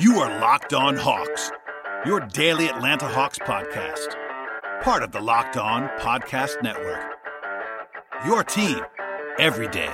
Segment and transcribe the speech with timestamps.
[0.00, 1.50] You are Locked On Hawks,
[2.06, 4.14] your daily Atlanta Hawks podcast,
[4.80, 7.18] part of the Locked On Podcast Network.
[8.24, 8.80] Your team
[9.40, 9.90] every day.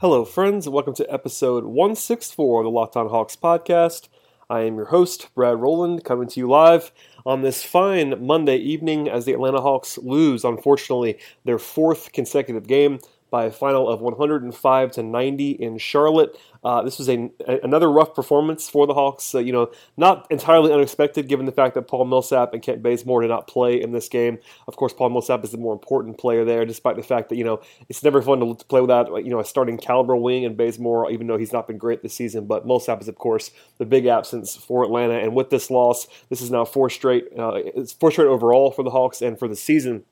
[0.00, 4.08] Hello, friends, and welcome to episode 164 of the Locked On Hawks podcast.
[4.50, 6.90] I am your host, Brad Rowland, coming to you live
[7.28, 13.00] on this fine Monday evening as the Atlanta Hawks lose, unfortunately, their fourth consecutive game
[13.30, 16.38] by a final of 105 to 90 in Charlotte.
[16.64, 17.30] Uh, this was a,
[17.62, 19.34] another rough performance for the Hawks.
[19.34, 23.22] Uh, you know, not entirely unexpected given the fact that Paul Millsap and Kent Bazemore
[23.22, 24.38] did not play in this game.
[24.66, 27.44] Of course, Paul Millsap is the more important player there, despite the fact that you
[27.44, 31.10] know it's never fun to play without you know a starting caliber wing and Bazemore,
[31.10, 32.46] even though he's not been great this season.
[32.46, 36.40] But Millsap is of course the big absence for Atlanta, and with this loss, this
[36.40, 37.26] is now four straight.
[37.38, 40.04] Uh, it's four straight overall for the Hawks and for the season.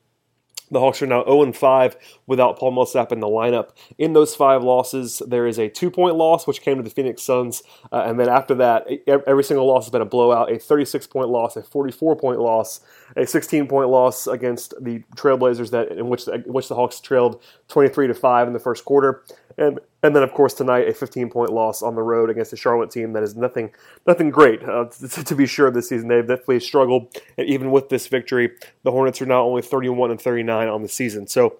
[0.71, 3.69] The Hawks are now 0 5 without Paul Millsap in the lineup.
[3.97, 7.23] In those five losses, there is a two point loss, which came to the Phoenix
[7.23, 7.63] Suns.
[7.91, 11.29] Uh, and then after that, every single loss has been a blowout a 36 point
[11.29, 12.81] loss, a 44 point loss,
[13.15, 17.41] a 16 point loss against the Trailblazers, that in which, in which the Hawks trailed
[17.69, 19.23] 23 to 5 in the first quarter.
[19.57, 22.55] And and then, of course, tonight a 15 point loss on the road against a
[22.55, 23.71] Charlotte team that is nothing
[24.05, 26.07] nothing great uh, to, to, be sure this season.
[26.07, 28.51] They've definitely struggled, and even with this victory,
[28.83, 31.27] the Hornets are now only 31 and 39 on the season.
[31.27, 31.57] So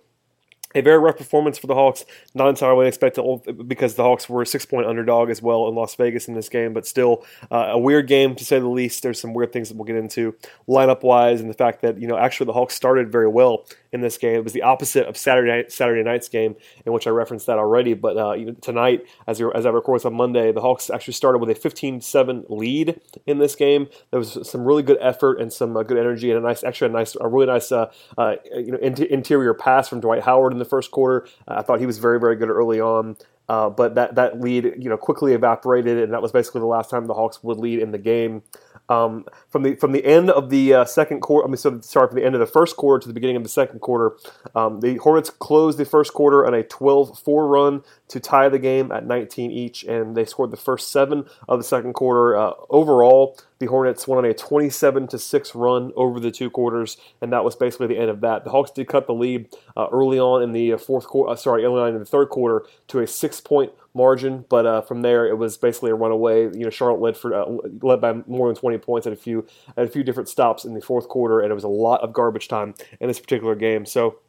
[0.75, 2.05] a very rough performance for the Hawks.
[2.33, 3.23] Not entirely unexpected
[3.67, 6.49] because the Hawks were a six point underdog as well in Las Vegas in this
[6.49, 9.03] game, but still uh, a weird game to say the least.
[9.03, 10.35] There's some weird things that we'll get into
[10.67, 14.01] lineup wise, and the fact that you know actually the Hawks started very well in
[14.01, 14.35] this game.
[14.35, 16.55] It was the opposite of Saturday night, Saturday night's game,
[16.85, 17.93] in which I referenced that already.
[17.93, 21.49] But uh, tonight, as as I record this on Monday, the Hawks actually started with
[21.49, 23.87] a 15-7 lead in this game.
[24.11, 26.89] There was some really good effort and some uh, good energy, and a nice, actually
[26.91, 30.53] a nice, a really nice, uh, uh, you know, in- interior pass from Dwight Howard
[30.57, 31.27] in the first quarter.
[31.47, 33.17] I thought he was very, very good early on.
[33.49, 36.89] Uh, but that, that lead, you know, quickly evaporated, and that was basically the last
[36.89, 38.43] time the Hawks would lead in the game.
[38.89, 42.07] Um, from the from the end of the uh, second quarter, I mean, so, sorry,
[42.07, 44.17] from the end of the first quarter to the beginning of the second quarter,
[44.55, 48.91] um, the Hornets closed the first quarter on a 12-4 run to tie the game
[48.91, 52.37] at 19 each, and they scored the first seven of the second quarter.
[52.37, 56.97] Uh, overall, the Hornets won on a 27 to six run over the two quarters,
[57.21, 58.43] and that was basically the end of that.
[58.43, 61.63] The Hawks did cut the lead uh, early on in the fourth quarter, uh, sorry,
[61.63, 65.27] early on in the third quarter to a six point margin, but uh, from there
[65.27, 66.43] it was basically a runaway.
[66.43, 67.45] You know, Charlotte led for uh,
[67.81, 69.45] led by more than 20 points at a few
[69.75, 72.13] at a few different stops in the fourth quarter, and it was a lot of
[72.13, 73.85] garbage time in this particular game.
[73.85, 74.19] So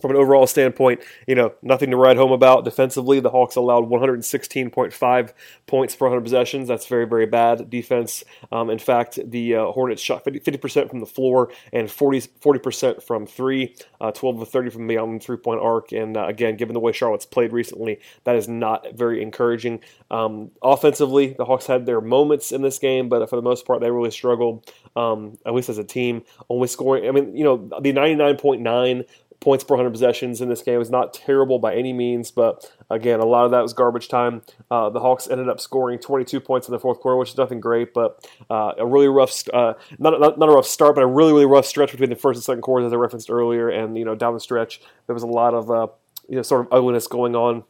[0.00, 2.64] from an overall standpoint, you know, nothing to write home about.
[2.64, 5.32] Defensively, the Hawks allowed 116.5
[5.66, 6.68] points per 100 possessions.
[6.68, 8.22] That's very, very bad defense.
[8.52, 12.28] Um, in fact, the uh, Hornets shot 50, percent from the floor and 40,
[12.62, 15.92] percent from three, uh, 12 of 30 from beyond the three point arc.
[15.92, 19.80] And uh, again, given the way Charlotte's played recently, that is not very encouraging.
[20.10, 23.80] Um, offensively, the Hawks had their moments in this game, but for the most part,
[23.80, 26.22] they really struggled, um, at least as a team.
[26.48, 29.04] Only scoring, I mean, you know, the 99.9
[29.40, 33.20] points per 100 possessions in this game is not terrible by any means, but again,
[33.20, 34.42] a lot of that was garbage time.
[34.70, 37.60] Uh, the Hawks ended up scoring 22 points in the fourth quarter, which is nothing
[37.60, 41.06] great, but uh, a really rough, uh, not, not, not, a rough start, but a
[41.06, 43.68] really, really rough stretch between the first and second quarters, as I referenced earlier.
[43.68, 45.88] And, you know, down the stretch, there was a lot of, uh,
[46.28, 47.64] you know, sort of ugliness going on.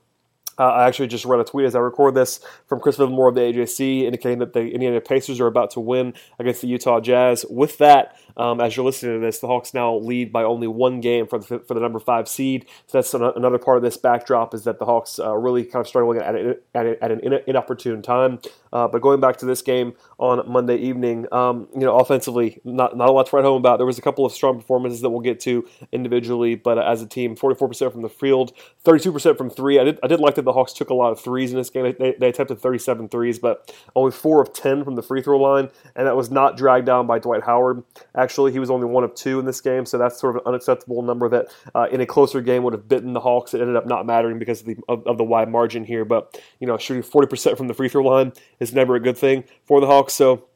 [0.59, 3.34] Uh, I actually just read a tweet as I record this from Chris Vivlamore of
[3.34, 7.44] the AJC indicating that the Indiana Pacers are about to win against the Utah Jazz.
[7.50, 11.00] With that, um, as you're listening to this, the Hawks now lead by only one
[11.00, 12.66] game for the, for the number five seed.
[12.86, 15.88] So that's another part of this backdrop is that the Hawks uh, really kind of
[15.88, 18.41] struggling at, a, at, a, at an inopportune time.
[18.72, 22.94] Uh, but going back to this game on Monday evening, um, you know, offensively, not
[22.97, 23.78] not a lot to write home about.
[23.78, 27.06] There was a couple of strong performances that we'll get to individually, but as a
[27.06, 28.53] team, 44% from the field,
[28.84, 29.78] 32% from three.
[29.78, 31.71] I did I did like that the Hawks took a lot of threes in this
[31.71, 31.94] game.
[31.98, 35.71] They, they attempted 37 threes, but only four of 10 from the free throw line,
[35.94, 37.83] and that was not dragged down by Dwight Howard.
[38.15, 40.48] Actually, he was only one of two in this game, so that's sort of an
[40.48, 43.54] unacceptable number that uh, in a closer game would have bitten the Hawks.
[43.54, 46.40] It ended up not mattering because of the, of, of the wide margin here, but
[46.60, 49.80] you know, shooting 40% from the free throw line is never a good thing for
[49.80, 50.14] the Hawks.
[50.14, 50.46] So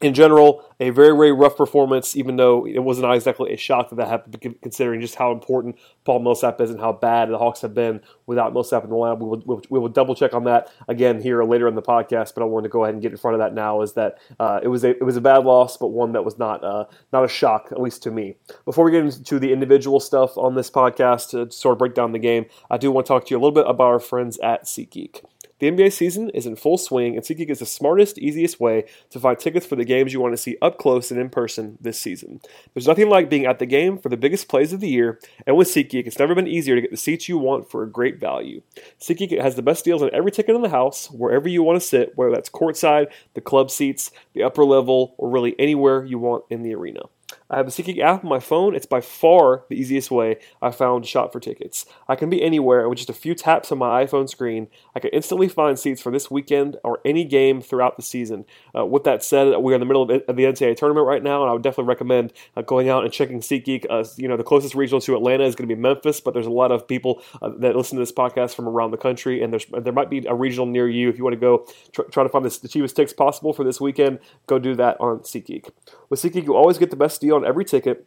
[0.00, 3.90] in general, a very, very rough performance, even though it was not exactly a shock
[3.90, 7.60] that that happened, considering just how important Paul Millsap is and how bad the Hawks
[7.60, 9.18] have been without Millsap in the lineup.
[9.18, 12.32] We will, we'll, we will double check on that again here later in the podcast,
[12.34, 13.82] but I wanted to go ahead and get in front of that now.
[13.82, 16.38] Is that uh, it was a it was a bad loss, but one that was
[16.38, 18.36] not uh, not a shock, at least to me.
[18.64, 22.12] Before we get into the individual stuff on this podcast to sort of break down
[22.12, 24.38] the game, I do want to talk to you a little bit about our friends
[24.38, 25.24] at SeatGeek.
[25.60, 29.20] The NBA season is in full swing, and SeatGeek is the smartest, easiest way to
[29.20, 32.00] find tickets for the games you want to see up close and in person this
[32.00, 32.40] season.
[32.72, 35.58] There's nothing like being at the game for the biggest plays of the year, and
[35.58, 38.18] with SeatGeek, it's never been easier to get the seats you want for a great
[38.18, 38.62] value.
[38.98, 41.86] SeatGeek has the best deals on every ticket in the house, wherever you want to
[41.86, 46.44] sit, whether that's courtside, the club seats, the upper level, or really anywhere you want
[46.48, 47.02] in the arena.
[47.50, 48.76] I have a SeatGeek app on my phone.
[48.76, 51.84] It's by far the easiest way I found to shop for tickets.
[52.08, 55.00] I can be anywhere, and with just a few taps on my iPhone screen, I
[55.00, 58.44] can instantly find seats for this weekend or any game throughout the season.
[58.76, 61.50] Uh, with that said, we're in the middle of the NCAA tournament right now, and
[61.50, 63.86] I would definitely recommend uh, going out and checking SeatGeek.
[63.90, 66.46] Uh, you know, the closest regional to Atlanta is going to be Memphis, but there's
[66.46, 69.52] a lot of people uh, that listen to this podcast from around the country, and
[69.52, 71.08] there's there might be a regional near you.
[71.08, 73.80] If you want to go tr- try to find the cheapest tickets possible for this
[73.80, 75.70] weekend, go do that on SeatGeek.
[76.10, 78.06] With SeatGeek, you always get the best deal on every ticket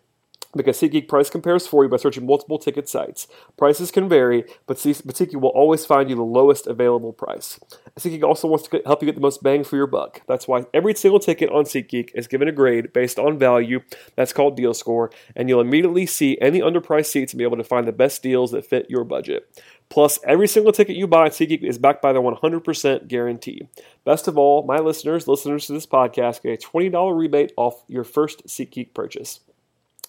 [0.56, 3.28] because SeatGeek price compares for you by searching multiple ticket sites.
[3.58, 7.60] Prices can vary, but SeatGeek will always find you the lowest available price.
[7.98, 10.22] SeatGeek also wants to help you get the most bang for your buck.
[10.28, 13.80] That's why every single ticket on SeatGeek is given a grade based on value.
[14.16, 17.64] That's called Deal Score, and you'll immediately see any underpriced seats and be able to
[17.64, 19.50] find the best deals that fit your budget.
[19.94, 23.68] Plus, every single ticket you buy at SeatGeek is backed by their 100% guarantee.
[24.04, 28.04] Best of all, my listeners, listeners to this podcast, get a $20 rebate off your
[28.04, 29.42] first SeatGeek purchase.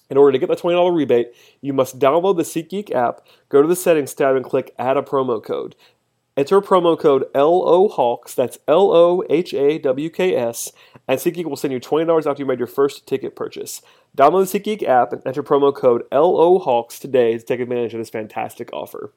[0.09, 3.67] In order to get the $20 rebate, you must download the SeatGeek app, go to
[3.67, 5.75] the settings tab, and click add a promo code.
[6.35, 10.71] Enter promo code LOHawks, that's L O H A W K S,
[11.07, 13.83] and SeatGeek will send you $20 after you made your first ticket purchase.
[14.17, 18.09] Download the SeatGeek app and enter promo code LOHawks today to take advantage of this
[18.09, 19.13] fantastic offer.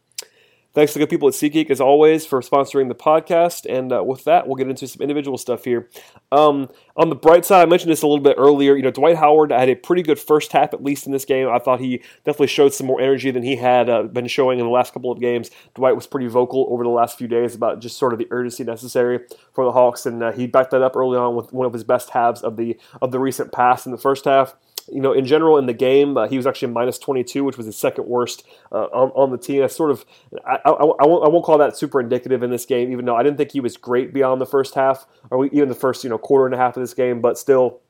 [0.78, 3.66] Thanks to the good people at SeatGeek, as always, for sponsoring the podcast.
[3.68, 5.88] And uh, with that, we'll get into some individual stuff here.
[6.30, 8.76] Um, on the bright side, I mentioned this a little bit earlier.
[8.76, 11.48] You know, Dwight Howard had a pretty good first half, at least in this game.
[11.48, 14.66] I thought he definitely showed some more energy than he had uh, been showing in
[14.66, 15.50] the last couple of games.
[15.74, 18.62] Dwight was pretty vocal over the last few days about just sort of the urgency
[18.62, 19.18] necessary
[19.54, 21.82] for the Hawks, and uh, he backed that up early on with one of his
[21.82, 24.54] best halves of the of the recent past in the first half
[24.92, 27.66] you know, in general in the game, uh, he was actually minus 22, which was
[27.66, 29.62] the second worst uh, on, on, the team.
[29.62, 30.04] I sort of,
[30.46, 33.16] I, I, I, won't, I won't call that super indicative in this game, even though
[33.16, 36.10] I didn't think he was great beyond the first half or even the first, you
[36.10, 37.80] know, quarter and a half of this game, but still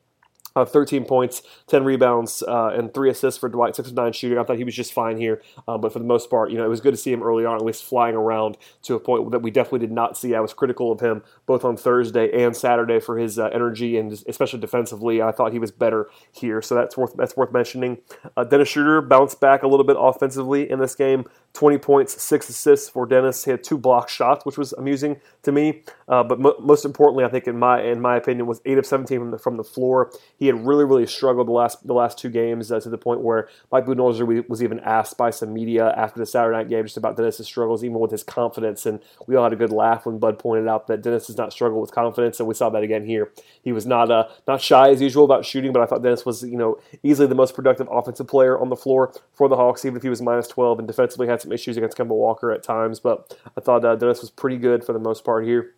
[0.58, 4.38] uh, 13 points, 10 rebounds, uh, and three assists for Dwight, 6 of 9 shooting.
[4.38, 6.64] I thought he was just fine here, uh, but for the most part, you know,
[6.64, 9.30] it was good to see him early on, at least flying around to a point
[9.30, 10.34] that we definitely did not see.
[10.34, 14.12] I was critical of him both on Thursday and Saturday for his uh, energy and
[14.26, 15.22] especially defensively.
[15.22, 17.98] I thought he was better here, so that's worth that's worth mentioning.
[18.36, 21.24] Uh, Dennis Schroeder bounced back a little bit offensively in this game.
[21.54, 23.44] 20 points, six assists for Dennis.
[23.44, 25.82] He had two block shots, which was amusing to me.
[26.08, 28.86] Uh, but mo- most importantly, I think in my in my opinion, was eight of
[28.86, 30.10] 17 from the, from the floor.
[30.38, 33.20] He had really really struggled the last the last two games uh, to the point
[33.20, 36.96] where Mike Budenholzer was even asked by some media after the Saturday night game just
[36.96, 38.86] about Dennis's struggles, even with his confidence.
[38.86, 41.52] And we all had a good laugh when Bud pointed out that Dennis does not
[41.52, 43.32] struggle with confidence, and we saw that again here.
[43.62, 46.42] He was not uh, not shy as usual about shooting, but I thought Dennis was
[46.42, 49.96] you know easily the most productive offensive player on the floor for the Hawks, even
[49.96, 53.00] if he was minus 12 and defensively had some issues against Kemba Walker at times.
[53.00, 55.74] But I thought uh, Dennis was pretty good for the most part here.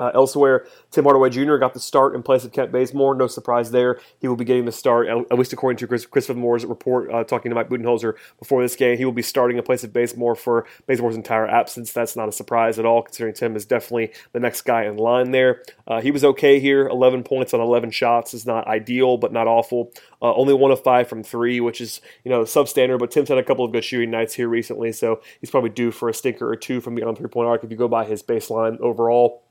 [0.00, 1.56] Uh, elsewhere, Tim Hardaway Jr.
[1.56, 3.16] got the start in place of Kent Bazemore.
[3.16, 4.00] No surprise there.
[4.20, 7.24] He will be getting the start, at least according to Chris, Christopher Moore's report, uh,
[7.24, 8.96] talking to Mike Budenholzer before this game.
[8.96, 11.92] He will be starting in place of Bazemore for Bazemore's entire absence.
[11.92, 15.32] That's not a surprise at all, considering Tim is definitely the next guy in line
[15.32, 15.62] there.
[15.86, 16.86] Uh, he was okay here.
[16.86, 19.90] 11 points on 11 shots is not ideal, but not awful.
[20.22, 22.98] Uh, only one of five from three, which is you know substandard.
[22.98, 25.90] But Tim's had a couple of good shooting nights here recently, so he's probably due
[25.90, 28.22] for a stinker or two from beyond three point arc if you go by his
[28.22, 29.42] baseline overall.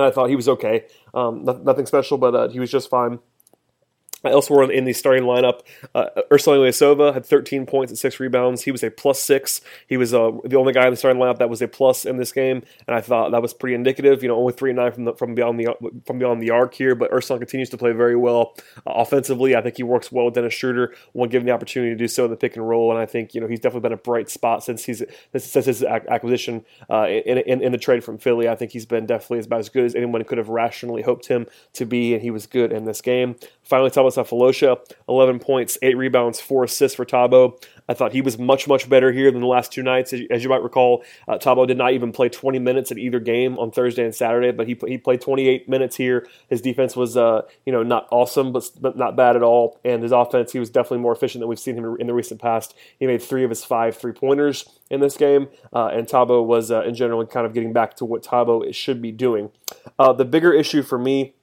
[0.00, 0.86] I thought he was okay.
[1.14, 3.18] Um, nothing special, but uh, he was just fine.
[4.24, 5.60] Elsewhere in the starting lineup,
[5.94, 8.62] uh, Ersan Ilyasova had 13 points and six rebounds.
[8.62, 9.60] He was a plus six.
[9.86, 12.18] He was uh, the only guy in the starting lineup that was a plus in
[12.18, 14.22] this game, and I thought that was pretty indicative.
[14.22, 15.74] You know, only three and nine from the, from beyond the
[16.06, 18.54] from beyond the arc here, but Ersan continues to play very well
[18.86, 19.56] uh, offensively.
[19.56, 22.24] I think he works well with Dennis Schroeder when given the opportunity to do so
[22.24, 24.28] in the pick and roll, and I think you know he's definitely been a bright
[24.28, 25.02] spot since he's
[25.36, 28.48] since his acquisition uh, in, in, in the trade from Philly.
[28.48, 31.46] I think he's been definitely about as good as anyone could have rationally hoped him
[31.74, 33.36] to be, and he was good in this game.
[33.70, 37.62] Finally, Thabo Sefolosha, 11 points, 8 rebounds, 4 assists for Thabo.
[37.88, 40.12] I thought he was much, much better here than the last two nights.
[40.12, 43.56] As you might recall, uh, Thabo did not even play 20 minutes in either game
[43.60, 46.26] on Thursday and Saturday, but he, he played 28 minutes here.
[46.48, 49.78] His defense was, uh, you know, not awesome, but, but not bad at all.
[49.84, 52.40] And his offense, he was definitely more efficient than we've seen him in the recent
[52.40, 52.74] past.
[52.98, 56.72] He made three of his five three pointers in this game, uh, and Thabo was,
[56.72, 59.52] uh, in general, kind of getting back to what Thabo should be doing.
[59.96, 61.34] Uh, the bigger issue for me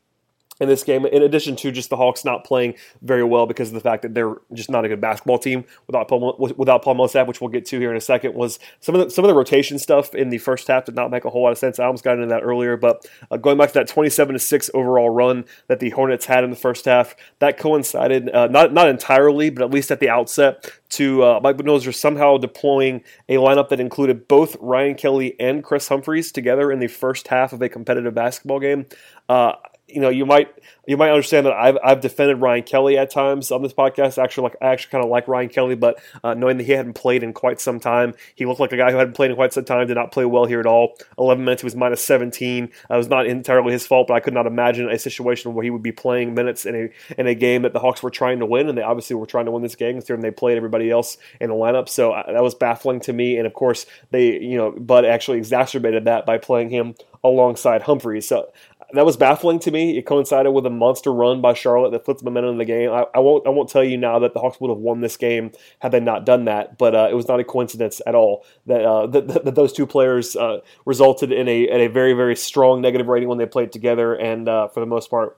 [0.59, 3.73] in this game, in addition to just the Hawks not playing very well because of
[3.73, 7.27] the fact that they're just not a good basketball team without Paul, without Paul Millsap,
[7.27, 9.35] which we'll get to here in a second, was some of the some of the
[9.35, 11.79] rotation stuff in the first half did not make a whole lot of sense.
[11.79, 14.69] I almost got into that earlier, but uh, going back to that 27 to six
[14.73, 18.87] overall run that the Hornets had in the first half, that coincided uh, not not
[18.87, 23.69] entirely, but at least at the outset to uh, Mike Budenholzer somehow deploying a lineup
[23.69, 27.69] that included both Ryan Kelly and Kris Humphries together in the first half of a
[27.69, 28.85] competitive basketball game.
[29.27, 29.53] Uh,
[29.87, 30.53] you know, you might
[30.85, 34.21] you might understand that I've, I've defended Ryan Kelly at times on this podcast.
[34.21, 36.93] Actually, like I actually kind of like Ryan Kelly, but uh, knowing that he hadn't
[36.93, 39.53] played in quite some time, he looked like a guy who hadn't played in quite
[39.53, 39.87] some time.
[39.87, 40.97] Did not play well here at all.
[41.17, 42.65] Eleven minutes, he was minus seventeen.
[42.89, 45.69] It was not entirely his fault, but I could not imagine a situation where he
[45.69, 48.45] would be playing minutes in a in a game that the Hawks were trying to
[48.45, 51.17] win, and they obviously were trying to win this game considering they played everybody else
[51.39, 51.87] in the lineup.
[51.87, 55.37] So uh, that was baffling to me, and of course they you know Bud actually
[55.37, 58.27] exacerbated that by playing him alongside Humphries.
[58.27, 58.51] So
[58.93, 59.97] that was baffling to me.
[59.97, 62.89] It coincided with a monster run by Charlotte that flipped the momentum of the game.
[62.91, 65.17] I, I, won't I won't tell you now that the Hawks would have won this
[65.17, 68.45] game had they not done that, but uh, it was not a coincidence at all
[68.65, 72.35] that uh, that, that, those two players uh, resulted in a in a very very
[72.35, 75.37] strong negative rating when they played together, and uh, for the most part.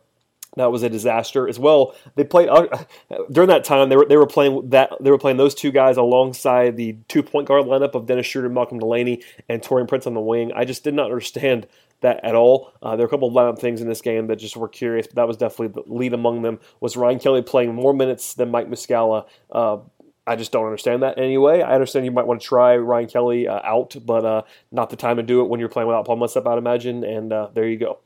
[0.55, 1.95] That was a disaster as well.
[2.15, 2.65] They played uh,
[3.31, 3.87] during that time.
[3.87, 7.21] They were they were playing that they were playing those two guys alongside the two
[7.21, 10.51] point guard lineup of Dennis Schroeder, Malcolm Delaney, and Taurean Prince on the wing.
[10.53, 11.67] I just did not understand
[12.01, 12.71] that at all.
[12.81, 15.07] Uh, there are a couple of lineup things in this game that just were curious,
[15.07, 16.59] but that was definitely the lead among them.
[16.79, 19.25] Was Ryan Kelly playing more minutes than Mike Muscala?
[19.51, 19.77] Uh,
[20.25, 21.61] I just don't understand that anyway.
[21.61, 24.41] I understand you might want to try Ryan Kelly uh, out, but uh,
[24.71, 27.03] not the time to do it when you're playing without Paul Millsap, I'd imagine.
[27.03, 27.99] And uh, there you go.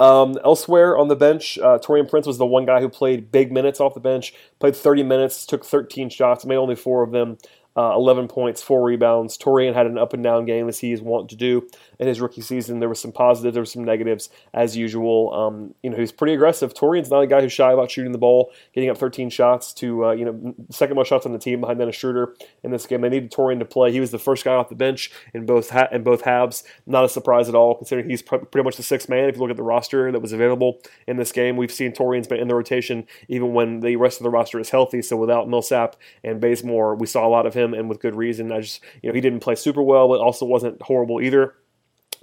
[0.00, 3.50] Um, elsewhere on the bench, uh, Taurean Prince was the one guy who played big
[3.52, 7.38] minutes off the bench, played 30 minutes, took 13 shots, made only four of them
[7.78, 9.38] uh, 11 points, four rebounds.
[9.38, 11.64] Taurean had an up and down game as he is wont to do
[12.00, 12.80] in his rookie season.
[12.80, 15.32] There were some positives, there were some negatives as usual.
[15.32, 16.74] Um, you know, he's pretty aggressive.
[16.74, 20.06] Taurean's not a guy who's shy about shooting the ball, getting up 13 shots to
[20.06, 23.00] uh, you know second most shots on the team behind Dennis Schroeder in this game.
[23.00, 23.92] They needed Taurean to play.
[23.92, 26.64] He was the first guy off the bench in both ha- in both halves.
[26.86, 29.28] Not a surprise at all, considering he's pr- pretty much the sixth man.
[29.28, 32.26] If you look at the roster that was available in this game, we've seen Taurean's
[32.26, 35.02] been in the rotation even when the rest of the roster is healthy.
[35.02, 38.52] So without Millsap and Bazemore, we saw a lot of him, and with good reason.
[38.52, 41.54] I just, you know, he didn't play super well, but also wasn't horrible either.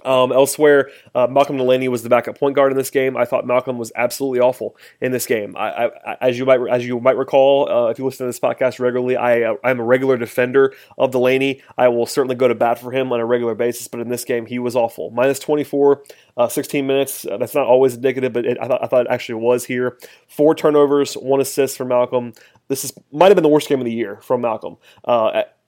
[0.06, 3.16] Um, elsewhere, uh, Malcolm Delaney was the backup point guard in this game.
[3.16, 5.56] I thought Malcolm was absolutely awful in this game.
[5.56, 8.40] I, I, as you might as you might recall, uh, if you listen to this
[8.40, 11.60] podcast regularly, I uh, I'm a regular defender of Delaney.
[11.76, 14.24] I will certainly go to bat for him on a regular basis, but in this
[14.24, 15.10] game, he was awful.
[15.10, 16.04] Minus 24,
[16.36, 17.26] uh, 16 minutes.
[17.26, 19.98] Uh, that's not always indicative, but it, I, thought, I thought it actually was here.
[20.28, 22.32] Four turnovers, one assist for Malcolm.
[22.68, 24.76] This is might have been the worst game of the year from Malcolm.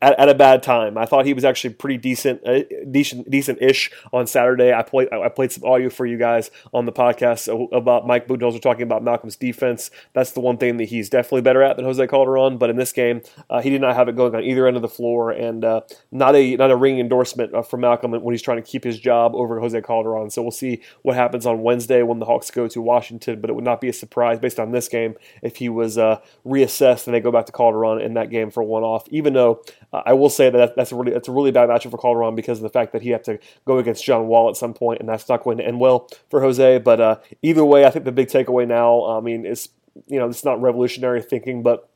[0.01, 0.97] At, at, a bad time.
[0.97, 4.73] I thought he was actually pretty decent, uh, decent, decent-ish on Saturday.
[4.73, 8.63] I played, I played some audio for you guys on the podcast about Mike Budenholzer
[8.63, 9.91] talking about Malcolm's defense.
[10.13, 12.59] That's the one thing that he's definitely better at than Jose Calderon.
[12.59, 14.83] But in this game, uh, he did not have it going on either end of
[14.83, 15.81] the floor, and uh,
[16.13, 19.01] not a not a ringing endorsement uh, for Malcolm when he's trying to keep his
[19.01, 20.31] job over Jose Calderon.
[20.31, 23.41] So we'll see what happens on Wednesday when the Hawks go to Washington.
[23.41, 26.21] But it would not be a surprise based on this game if he was uh,
[26.47, 29.09] reassessed and they go back to Calderon in that game for one off.
[29.11, 31.91] Even though uh, I will say that that's a really that's a really bad matchup
[31.91, 34.57] for Calderon because of the fact that he had to go against John Wall at
[34.57, 36.79] some point, and that's not going to end well for Jose.
[36.79, 39.69] But uh, either way, I think the big takeaway now, I mean, is
[40.07, 41.89] you know, it's not revolutionary thinking, but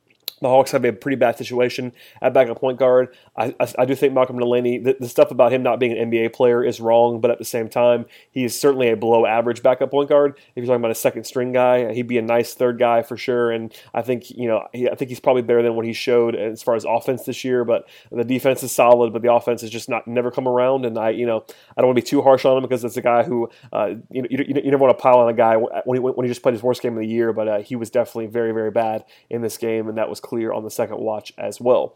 [0.43, 3.15] the Hawks have a pretty bad situation at backup point guard.
[3.35, 6.11] I, I, I do think Malcolm Delaney, the, the, stuff about him not being an
[6.11, 9.63] NBA player is wrong, but at the same time, he is certainly a below average
[9.63, 10.37] backup point guard.
[10.37, 13.15] If you're talking about a second string guy, he'd be a nice third guy for
[13.15, 13.51] sure.
[13.51, 16.35] And I think you know, he, I think he's probably better than what he showed
[16.35, 17.63] as far as offense this year.
[17.63, 20.85] But the defense is solid, but the offense has just not never come around.
[20.85, 21.45] And I, you know,
[21.77, 23.93] I don't want to be too harsh on him because it's a guy who, uh,
[24.11, 26.29] you know, you, you, never want to pile on a guy when he, when he
[26.29, 27.31] just played his worst game of the year.
[27.31, 30.32] But uh, he was definitely very very bad in this game, and that was clear
[30.33, 31.95] on the second watch as well.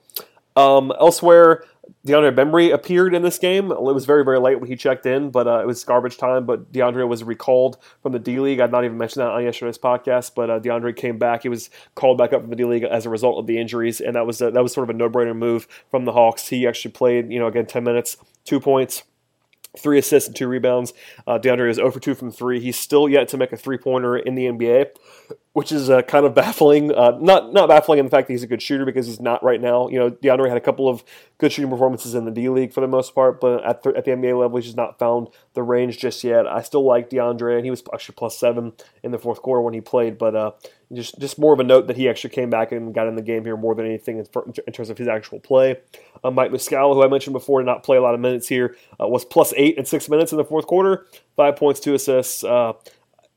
[0.56, 1.64] Um, elsewhere,
[2.06, 3.72] DeAndre Bembry appeared in this game.
[3.72, 6.46] It was very, very late when he checked in, but uh, it was garbage time.
[6.46, 8.60] But DeAndre was recalled from the D League.
[8.60, 11.44] I'd not even mentioned that on yesterday's podcast, but uh, DeAndre came back.
[11.44, 14.02] He was called back up from the D League as a result of the injuries,
[14.02, 16.48] and that was a, that was sort of a no brainer move from the Hawks.
[16.48, 19.04] He actually played, you know, again, ten minutes, two points
[19.78, 20.92] three assists and two rebounds.
[21.28, 22.60] Uh, DeAndre is 0 for 2 from three.
[22.60, 24.88] He's still yet to make a three pointer in the NBA
[25.58, 26.94] which is uh, kind of baffling.
[26.94, 29.44] Uh, not not baffling in the fact that he's a good shooter because he's not
[29.44, 29.88] right now.
[29.88, 31.04] You know, DeAndre had a couple of
[31.40, 34.06] good shooting performances in the D League for the most part, but at the, at
[34.06, 36.46] the NBA level, he's just not found the range just yet.
[36.46, 39.74] I still like DeAndre, and he was actually plus seven in the fourth quarter when
[39.74, 40.52] he played, but uh,
[40.94, 43.24] just just more of a note that he actually came back and got in the
[43.24, 44.28] game here more than anything in,
[44.68, 45.78] in terms of his actual play.
[46.24, 48.76] Uh, Mike Muscala, who I mentioned before, did not play a lot of minutes here,
[49.02, 52.44] uh, was plus eight in six minutes in the fourth quarter, five points, two assists.
[52.44, 52.74] Uh,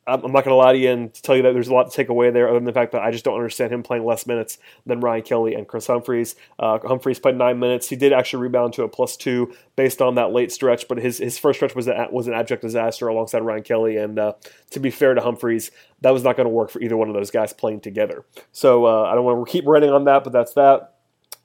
[0.07, 1.97] I'm not going to lie to you and tell you that there's a lot to
[1.97, 4.27] take away there, other than the fact that I just don't understand him playing less
[4.27, 6.37] minutes than Ryan Kelly and Kris Humphries.
[6.59, 7.89] Uh, Humphries played nine minutes.
[7.89, 11.19] He did actually rebound to a plus two based on that late stretch, but his,
[11.19, 13.97] his first stretch was a, was an abject disaster alongside Ryan Kelly.
[13.99, 14.33] And uh,
[14.71, 17.15] to be fair to Humphries, that was not going to work for either one of
[17.15, 18.25] those guys playing together.
[18.53, 20.95] So uh, I don't want to keep running on that, but that's that.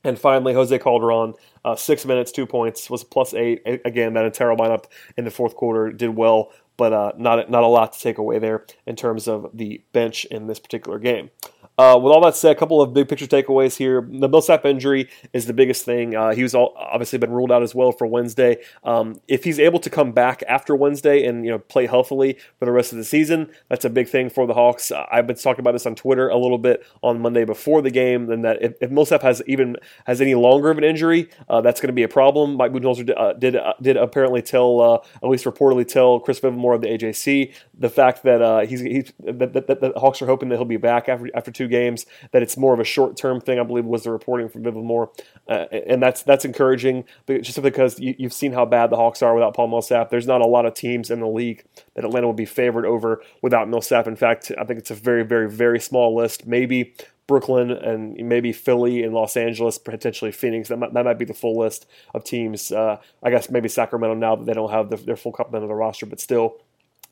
[0.04, 1.34] And finally, Jose Calderon,
[1.66, 3.64] uh, six minutes, two points, was plus eight.
[3.86, 4.86] Again, that entire lineup
[5.18, 8.40] in the fourth quarter did well but uh, not not a lot to take away
[8.40, 11.32] there in terms of the bench in this particular game.
[11.78, 14.08] Uh, with all that said, a couple of big picture takeaways here.
[14.10, 16.16] The Millsap injury is the biggest thing.
[16.16, 18.60] Uh, he was all, obviously been ruled out as well for Wednesday.
[18.84, 22.66] Um, if he's able to come back after Wednesday and you know play healthily for
[22.66, 24.90] the rest of the season, that's a big thing for the Hawks.
[24.90, 27.92] Uh, I've been talking about this on Twitter a little bit on Monday before the
[27.92, 28.28] game.
[28.28, 31.82] Then that if, if, Millsap has even has any longer of an injury, uh, that's
[31.82, 32.56] going to be a problem.
[32.56, 36.76] Mike Budenholzer did uh, did, uh, did, apparently tell, at least reportedly tell Chris Vivlamore
[36.76, 40.50] of the AJC the fact that he's, he's that, that, that, the Hawks are hoping
[40.50, 43.42] that he'll be back after after two games, that it's more of a short term
[43.42, 43.60] thing.
[43.60, 45.10] I believe was the reporting from Vivlamore,
[45.48, 47.06] uh, and that's that's encouraging.
[47.28, 50.42] Just because you, have seen how bad the Hawks are without Paul Millsap, there's not
[50.42, 51.64] a lot of teams in the league
[51.96, 54.08] that Atlanta would be favored over without Millsap.
[54.08, 56.46] In fact, I think it's a very very very small list.
[56.46, 56.96] Maybe
[57.28, 60.70] Brooklyn and maybe Philly and Los Angeles, potentially Phoenix.
[60.70, 62.72] That might, that might be the full list of teams.
[62.72, 65.70] Uh, I guess maybe Sacramento now that they don't have the, their full complement of
[65.70, 66.58] the roster, but still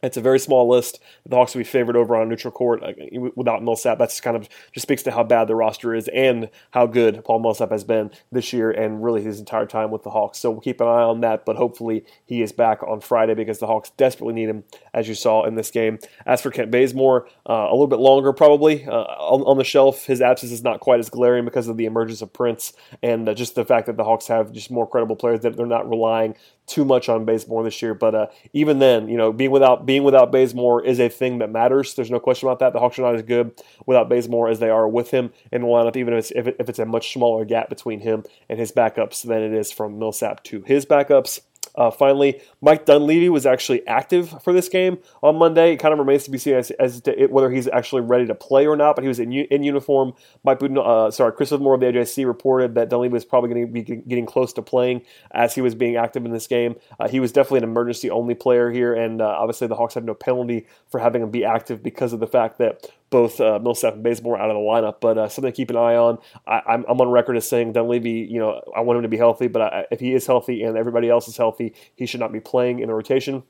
[0.03, 1.00] it's a very small list.
[1.25, 2.83] The Hawks will be favored over on neutral court
[3.36, 3.98] without Millsap.
[3.98, 7.39] That's kind of just speaks to how bad the roster is and how good Paul
[7.39, 10.39] Millsap has been this year and really his entire time with the Hawks.
[10.39, 13.60] So we'll keep an eye on that, but hopefully he is back on Friday because
[13.60, 16.00] the Hawks desperately need him, as you saw in this game.
[16.25, 20.05] As for Kent Bazemore, uh, a little bit longer probably uh, on, on, the shelf.
[20.05, 23.33] His absence is not quite as glaring because of the emergence of Prince and uh,
[23.33, 26.35] just the fact that the Hawks have just more credible players that they're not relying
[26.66, 27.94] too much on Bazemore this year.
[27.94, 31.50] But uh, even then, you know, being without being without Bazemore is a thing that
[31.50, 31.94] matters.
[31.94, 32.74] There's no question about that.
[32.74, 35.68] The Hawks are not as good without Bazemore as they are with him in the
[35.68, 38.60] lineup, even if it's, if, it, if it's a much smaller gap between him and
[38.60, 41.42] his backups than it is from Millsap to his backups.
[41.75, 45.74] Uh, finally, Mike Dunleavy was actually active for this game on Monday.
[45.74, 48.36] It kind of remains to be seen as, as to whether he's actually ready to
[48.36, 50.14] play or not, but he was in, in uniform.
[50.44, 53.68] Mike Buden, uh, sorry, Chris Vivlamore of the AJC reported that Dunleavy was probably going
[53.68, 56.75] to be getting close to playing as he was being active in this game.
[57.00, 60.05] Uh, he was definitely an emergency only player here, and uh, obviously the Hawks had
[60.05, 63.94] no penalty for having him be active because of the fact that both uh, Millsap
[63.94, 66.18] and Bazemore out of the lineup, but uh, something to keep an eye on.
[66.48, 69.48] I, am on record as saying Dunleavy, you know, I want him to be healthy,
[69.48, 72.40] but I, if he is healthy and everybody else is healthy, he should not be
[72.40, 73.44] playing in the rotation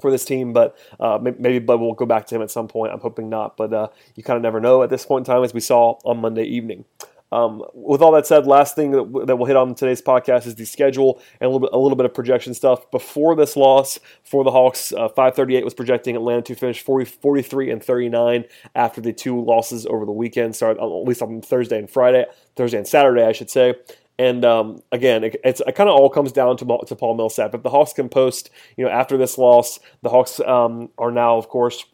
[0.00, 2.92] for this team, but uh, maybe Bud will go back to him at some point.
[2.92, 5.42] I'm hoping not, but uh, you kind of never know at this point in time,
[5.42, 6.84] as we saw on Monday evening.
[7.30, 10.54] Um, with all that said, last thing that, that, we'll hit on today's podcast is
[10.54, 12.90] the schedule and a little bit, a little bit of projection stuff.
[12.90, 17.70] Before this loss for the Hawks, uh, 538 was projecting Atlanta to finish 40, 43
[17.70, 21.90] and 39 after the two losses over the weekend, started at least on Thursday and
[21.90, 22.24] Friday,
[22.56, 23.74] Thursday and Saturday, I should say.
[24.18, 27.54] And um, again, it, it kind of all comes down to, to Paul Millsap.
[27.54, 31.36] If the Hawks can post, you know, after this loss, the Hawks um, are now,
[31.36, 31.84] of course,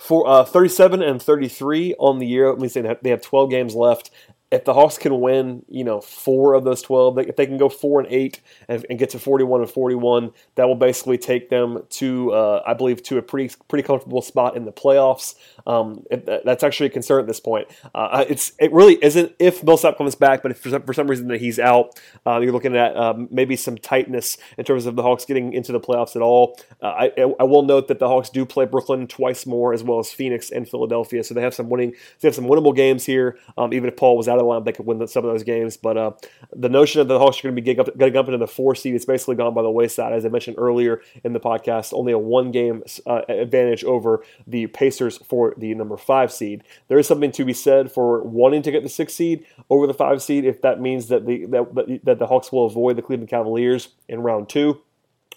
[0.00, 2.50] for uh, 37 and 33 on the year.
[2.50, 4.10] Let me say they have 12 games left
[4.50, 7.68] if the Hawks can win, you know, four of those 12, if they can go
[7.68, 11.84] four and eight and, and get to 41 and 41, that will basically take them
[11.90, 15.36] to, uh, I believe, to a pretty pretty comfortable spot in the playoffs.
[15.66, 17.68] Um, that's actually a concern at this point.
[17.94, 21.06] Uh, it's it really isn't if Millsap comes back, but if for some, for some
[21.06, 24.96] reason that he's out, uh, you're looking at um, maybe some tightness in terms of
[24.96, 26.58] the Hawks getting into the playoffs at all.
[26.82, 30.00] Uh, I, I will note that the Hawks do play Brooklyn twice more, as well
[30.00, 33.38] as Phoenix and Philadelphia, so they have some winning, they have some winnable games here.
[33.56, 35.76] Um, even if Paul was out of lineup, they could win some of those games.
[35.76, 36.12] But uh,
[36.52, 38.46] the notion of the Hawks are going to be getting up, getting up into the
[38.46, 40.12] four seed is basically gone by the wayside.
[40.12, 44.66] As I mentioned earlier in the podcast, only a one game uh, advantage over the
[44.68, 46.64] Pacers for the number five seed.
[46.88, 49.94] There is something to be said for wanting to get the six seed over the
[49.94, 53.30] five seed if that means that the that, that the Hawks will avoid the Cleveland
[53.30, 54.80] Cavaliers in round two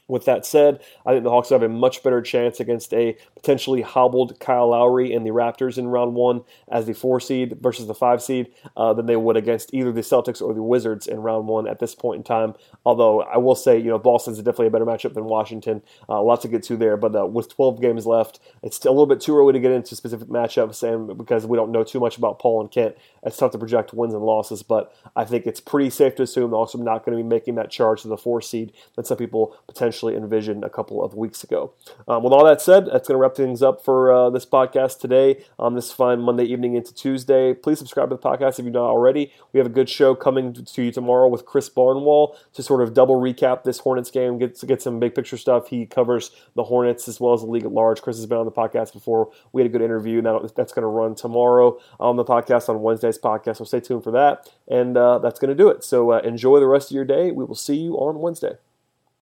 [0.08, 3.82] With that said, I think the Hawks have a much better chance against a potentially
[3.82, 7.94] hobbled Kyle Lowry and the Raptors in round one as the four seed versus the
[7.94, 11.48] five seed uh, than they would against either the Celtics or the Wizards in round
[11.48, 12.54] one at this point in time.
[12.86, 15.82] Although I will say, you know, Boston's definitely a better matchup than Washington.
[16.10, 19.06] Uh, lots to get to there, but uh, with 12 games left, it's a little
[19.06, 22.18] bit too early to get into specific matchups, and because we don't know too much
[22.18, 24.64] about Paul and Kent, it's tough to project wins and losses.
[24.64, 27.28] But I think it's pretty safe to assume the Hawks are not going to be
[27.28, 31.14] making that charge to the four seed that some people potentially envisioned a couple of
[31.14, 31.74] weeks ago.
[32.08, 35.00] Um, with all that said, that's going to wrap things up for uh, this podcast
[35.00, 37.54] today on this fine Monday evening into Tuesday.
[37.54, 39.32] Please subscribe to the podcast if you're not already.
[39.52, 42.94] We have a good show coming to you tomorrow with Chris Barnwell to sort of
[42.94, 45.68] double recap this Hornets game, get get some big picture stuff.
[45.68, 48.02] He covers the Hornets as well as the league at large.
[48.02, 49.32] Chris has been on the podcast before.
[49.52, 50.22] We had a good interview.
[50.22, 53.58] Now that's going to run tomorrow on the podcast on Wednesday's podcast.
[53.58, 55.84] So stay tuned for that, and uh, that's going to do it.
[55.84, 57.32] So uh, enjoy the rest of your day.
[57.32, 58.58] We will see you on Wednesday.